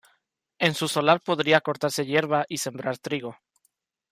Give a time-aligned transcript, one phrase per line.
[0.57, 3.37] En su solar podría cortarse hierba y sembrar trigo.